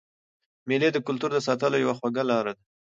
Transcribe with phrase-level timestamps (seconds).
[0.67, 2.61] مېلې د کلتور د ساتلو یوه خوږه لار ده.